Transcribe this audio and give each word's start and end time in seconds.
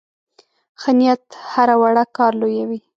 ښه 0.81 0.91
نیت 0.99 1.23
هره 1.51 1.75
وړه 1.81 2.03
کار 2.17 2.31
لویوي. 2.41 2.79